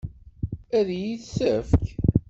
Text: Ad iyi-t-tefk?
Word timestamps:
Ad 0.77 0.87
iyi-t-tefk? 0.97 1.85